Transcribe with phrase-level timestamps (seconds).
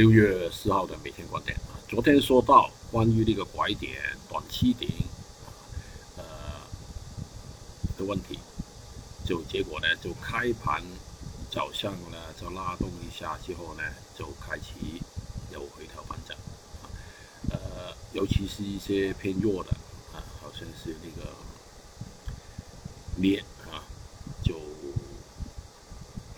[0.00, 4.00] 六月四号的每天观点啊，昨天说到关于那个拐点、
[4.30, 4.88] 短期顶
[6.16, 6.24] 呃
[7.98, 8.38] 的问题，
[9.26, 10.82] 就结果呢，就开盘
[11.50, 13.82] 早上呢就拉动一下之后呢，
[14.18, 15.02] 就开启
[15.52, 16.34] 有回调反转
[16.80, 16.88] 啊，
[17.50, 19.70] 呃，尤其是一些偏弱的
[20.14, 21.30] 啊，好像是那个
[23.18, 23.84] 镍啊，
[24.42, 24.54] 就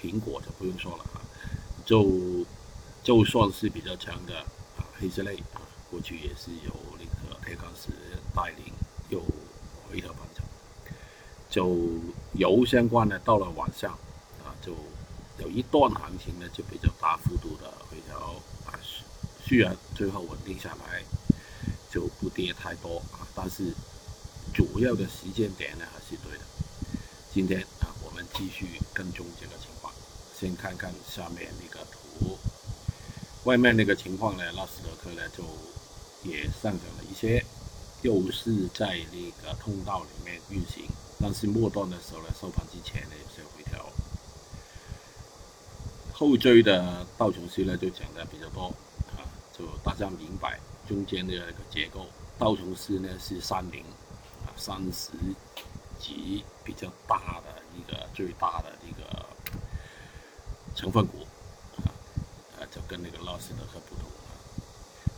[0.00, 1.22] 苹果就不用说了啊，
[1.86, 2.44] 就。
[3.02, 4.38] 就算是比较强的
[4.78, 7.90] 啊，黑色类啊，过去也是由那个铁矿石
[8.32, 8.72] 带领
[9.08, 9.20] 又
[9.88, 10.46] 回调反转，
[11.50, 11.76] 就
[12.34, 13.90] 油相关的到了晚上
[14.44, 14.72] 啊，就
[15.38, 18.16] 有一段行情呢就比较大幅度的回调
[18.66, 18.78] 啊，
[19.44, 21.02] 虽然最后稳定下来，
[21.90, 23.74] 就不跌太多啊，但是
[24.54, 26.44] 主要的时间点呢还是对的。
[27.34, 29.92] 今天啊，我们继续跟踪这个情况，
[30.38, 32.38] 先看看下面那个图。
[33.44, 35.42] 外面那个情况呢，纳斯达克呢就
[36.22, 37.44] 也上涨了一些，
[38.02, 40.84] 又是在那个通道里面运行，
[41.20, 43.84] 但是末端的时候呢，收盘之前呢有些回调。
[46.12, 48.66] 后追的道琼斯呢就讲的比较多
[49.16, 52.06] 啊，就大家明白中间的那个结构，
[52.38, 53.80] 道琼斯呢是三零
[54.46, 55.10] 啊三十
[55.98, 59.26] 级比较大的一个最大的一个
[60.76, 61.26] 成分股。
[62.92, 64.36] 跟那个拉斯德克不同啊，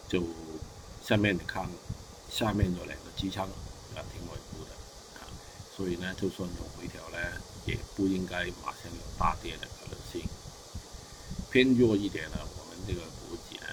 [0.08, 0.22] 就
[1.04, 1.68] 下面你看，
[2.30, 4.70] 下面有两个机枪啊，挺稳固的
[5.18, 5.26] 啊，
[5.76, 7.18] 所以呢，就算有回调呢，
[7.66, 10.22] 也不应该马上有大跌的可能性。
[11.50, 13.66] 偏弱一点呢，我们这个股指呢，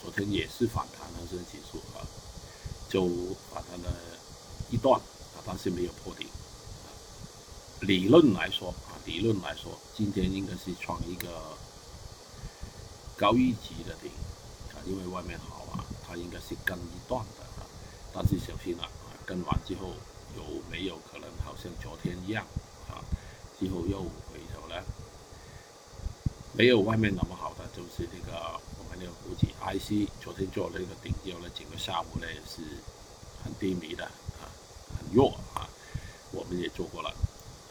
[0.00, 2.00] 昨天也是反弹恒生指数啊，
[2.88, 3.04] 就
[3.52, 3.92] 反弹了
[4.70, 6.26] 一段啊，但是没有破顶。
[7.82, 11.28] 理论来说啊，理论来说，今天应该是创一个。
[13.18, 14.08] 高一级的顶
[14.70, 17.66] 啊，因为外面好啊，它应该是跟一段的啊，
[18.14, 19.88] 但是小心了啊，跟完之后
[20.36, 22.46] 有没有可能好像昨天一样
[22.88, 23.02] 啊，
[23.58, 24.84] 之后又回头了？
[26.52, 28.38] 没有外面那么好的，就是那个
[28.78, 32.62] 我们那个估计 IC 昨天做了一个顶之后呢，整个下午呢是
[33.42, 34.46] 很低迷的啊，
[34.96, 35.68] 很弱啊，
[36.30, 37.12] 我们也做过了，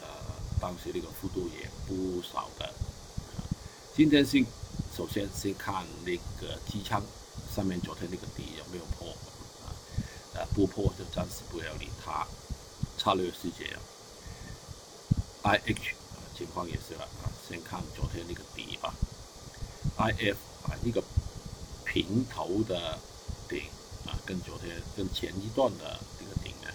[0.02, 0.06] 呃，
[0.60, 3.40] 当时那个幅度也不少的啊，
[3.96, 4.44] 今天是。
[4.98, 7.00] 首先先看那个机枪
[7.54, 9.08] 上面昨天那个底有没有破
[9.62, 9.70] 啊？
[10.34, 12.26] 呃，不破就暂时不要理它。
[12.98, 13.80] 策略是这样
[15.42, 18.92] ，I H 啊情况也是了啊，先看昨天那个底吧。
[19.98, 21.00] I F 啊一个
[21.84, 22.98] 平头的
[23.48, 23.70] 顶
[24.04, 26.68] 啊，跟昨天跟前一段的这个顶呢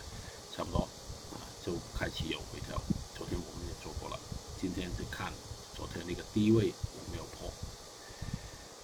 [0.55, 0.87] 差不多
[1.33, 2.81] 啊，就开启有回调。
[3.17, 4.17] 昨天我们也做过了，
[4.61, 5.33] 今天就看
[5.75, 6.73] 昨天那个低位。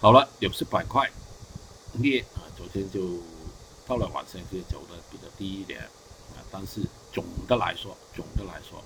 [0.02, 1.12] 好了，有色板块
[2.02, 3.20] 镍啊，昨天就
[3.86, 6.80] 到了晚上就走的比较低一点啊，但是
[7.12, 8.82] 总的来说，总的来说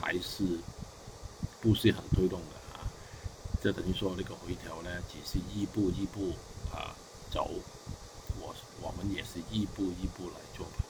[0.00, 0.60] 还是
[1.60, 2.86] 不是很推动的啊。
[3.60, 6.32] 这等于说那个回调呢，只是一步一步
[6.70, 6.94] 啊
[7.28, 7.50] 走，
[8.38, 10.84] 我我们也是一步一步来做吧。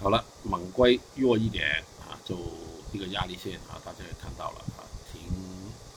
[0.00, 2.36] 好了，猛龟弱一点啊，就
[2.92, 5.22] 一个压力线啊，大家也看到了啊，挺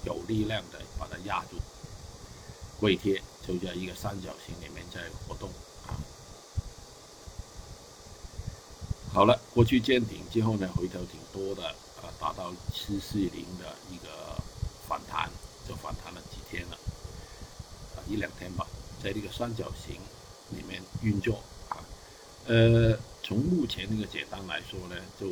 [0.03, 1.58] 有力量的，把它压住。
[2.80, 5.48] 跪贴就在一个三角形里面在活动
[5.86, 5.94] 啊。
[9.14, 11.68] 好了，过去见顶之后呢，回调挺多的
[12.02, 14.36] 啊，达到七四零的一个
[14.88, 15.30] 反弹，
[15.68, 16.78] 就反弹了几天了
[17.96, 18.66] 啊，一两天吧，
[19.03, 19.96] 在这个三角形
[20.58, 21.40] 里面运作
[21.70, 21.78] 啊。
[22.48, 25.28] 呃，从目前那个简单来说呢，就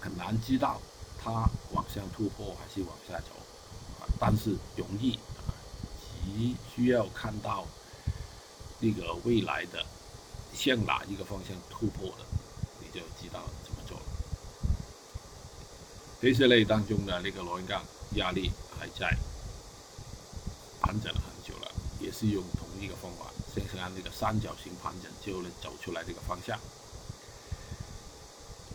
[0.00, 0.80] 很难知道
[1.22, 1.30] 它
[1.72, 3.34] 往上突破还是往下走，
[4.18, 5.14] 但是容易
[5.46, 5.54] 啊。
[6.24, 7.66] 你需要看到
[8.80, 9.84] 那个未来的
[10.54, 12.24] 向哪一个方向突破的，
[12.80, 14.04] 你就知道怎么做了。
[16.20, 17.82] 黑色类当中的那个螺纹钢
[18.16, 19.16] 压力还在
[20.80, 21.70] 盘整了很久了，
[22.00, 26.58] 也是用同一个方法，先是按那个三角形盘整，就能走出来这个方向。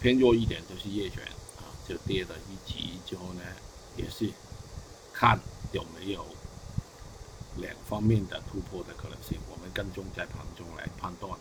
[0.02, 1.24] 偏弱一点就是叶卷
[1.58, 3.42] 啊，就跌了一级之后呢，
[3.96, 4.30] 也是
[5.24, 5.40] 看
[5.72, 6.26] 有没有。
[7.56, 11.40] 两方面的突破的可能性，我们跟踪在盘中来判断。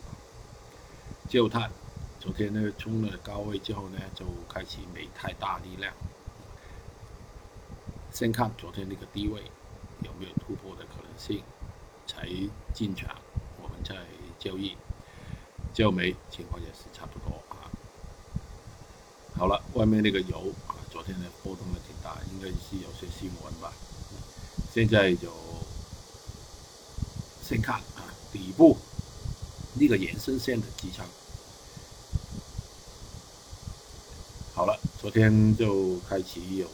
[1.29, 1.69] 焦炭
[2.21, 5.93] 昨天呢冲了高位之后呢，就开始没太大力量。
[8.13, 9.43] 先看昨天那个低位
[10.05, 11.43] 有没有突破的可能性，
[12.07, 12.29] 才
[12.73, 13.17] 进场，
[13.61, 13.97] 我们再
[14.39, 14.77] 交易。
[15.75, 17.67] 焦煤情况也是差不多啊。
[19.37, 20.53] 好了，外面那个油，
[21.03, 23.73] 昨天的波动的挺大，应该是有些新闻吧。
[24.73, 25.33] 现在就。
[27.45, 28.79] 先看啊底部
[29.75, 31.05] 那个延伸线的支撑。
[34.55, 36.69] 好了，昨天就开始有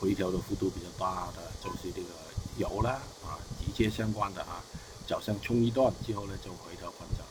[0.00, 2.08] 回调的幅度比较大的，就是这个
[2.56, 2.92] 油啦
[3.22, 4.64] 啊，直接相关的啊，
[5.06, 7.28] 早上冲一段之后呢，就回调反转。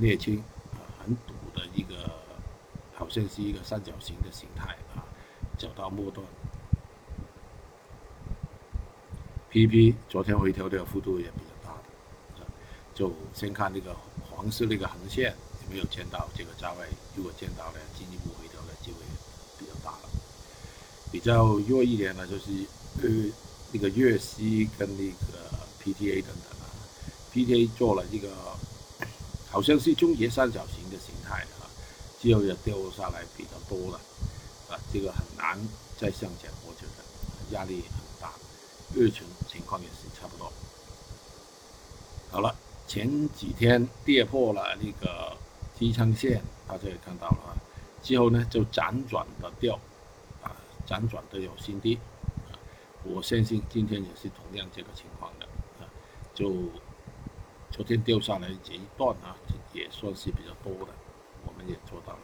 [0.00, 0.42] 沥青
[0.72, 1.32] 啊，很堵，
[3.08, 5.00] 好像是一个三角形的形态啊，
[5.56, 6.22] 走到末端。
[9.50, 11.74] PP 昨天回调的幅度也比较大
[12.38, 12.46] 的，
[12.94, 13.96] 就先看这个
[14.30, 15.34] 黄色那个横线
[15.64, 18.98] 有没有见到这个价位，如果见到了，进一步回调的机会
[19.58, 20.08] 比较大了。
[21.10, 22.50] 比较弱一点的就是
[23.02, 23.08] 呃
[23.72, 25.48] 那个粤西跟那个
[25.82, 26.68] PTA 等等啊
[27.32, 28.28] ，PTA 做了这个。
[29.50, 30.87] 好像是终结三角形，
[32.20, 34.00] 之后也掉下来比较多了，
[34.68, 35.58] 啊，这个很难
[35.96, 38.32] 再向前，我觉得压力很大。
[38.94, 40.52] 日程情况也是差不多。
[42.30, 42.54] 好了，
[42.86, 45.36] 前几天跌破了那个
[45.78, 47.56] 支撑线，大家也看到了啊，
[48.02, 49.78] 之后呢就辗转的掉，
[50.42, 50.50] 啊，
[50.86, 51.98] 辗转的有新低，
[52.50, 52.58] 啊，
[53.04, 55.46] 我相信今天也是同样这个情况的，
[55.80, 55.88] 啊，
[56.34, 56.52] 就。
[57.70, 59.36] 昨天掉下来这一段啊，
[59.74, 60.92] 也算是比较多的，
[61.88, 62.18] 做到了。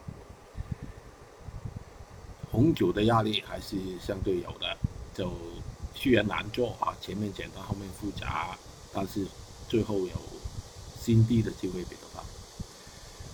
[2.51, 4.77] 红酒的压力还是相对有的，
[5.13, 5.31] 就
[5.93, 8.57] 虽然难做啊，前面简单后面复杂，
[8.93, 9.25] 但是
[9.67, 10.15] 最后有
[11.01, 12.23] 新低的机会比较大。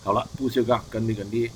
[0.03, 1.51] 好了，不锈钢跟那个镍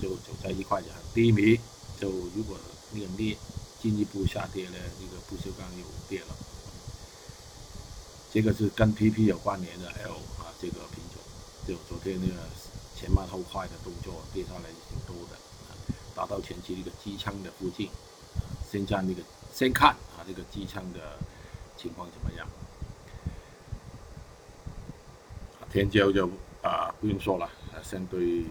[0.00, 1.58] 就走在一块就很低迷，
[1.98, 2.56] 就如果
[2.92, 3.36] 那个镍
[3.82, 6.26] 进一步下跌呢，那个不锈钢又跌了。
[8.32, 11.20] 这个是跟 PP 有关联的 L 啊，这个品种，
[11.66, 12.40] 就昨天那个
[13.00, 15.72] 前慢后快的动作跌下来挺多的，啊，
[16.14, 19.22] 打到前期那个机枪的附近，啊先看那个
[19.54, 21.18] 先看啊这个机枪的
[21.78, 22.46] 情况怎么样。
[25.72, 26.28] 天骄就
[26.62, 28.44] 啊不用说了，啊相对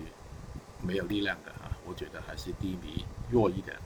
[0.82, 3.78] 没有力量的啊，我觉得还是低迷弱一点，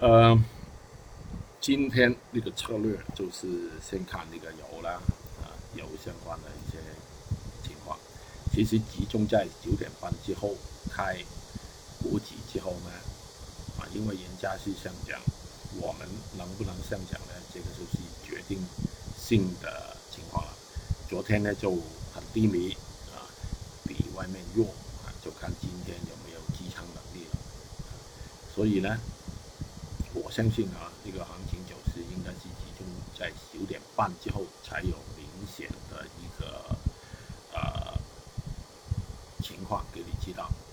[0.00, 0.44] 嗯。
[1.60, 5.00] 今天那个策略就是先看那个油啦，
[5.40, 6.76] 啊，油相关的一些。
[8.54, 10.54] 其实集中在九点半之后
[10.88, 11.18] 开
[12.00, 12.90] 股指之后呢，
[13.80, 15.20] 啊，因为人家是上涨，
[15.80, 16.06] 我们
[16.38, 17.34] 能不能上涨呢？
[17.52, 18.64] 这个就是决定
[19.18, 20.52] 性的情况了。
[21.08, 21.70] 昨天呢就
[22.14, 22.70] 很低迷，
[23.12, 23.26] 啊，
[23.82, 24.66] 比外面弱，
[25.04, 27.38] 啊，就看今天有没有支撑能力了。
[28.54, 28.96] 所以呢。
[30.16, 32.86] 我相信啊，这个行情走势应该是集中
[33.18, 36.64] 在九点半之后才有明显的一个
[39.64, 40.63] 情况给你知道。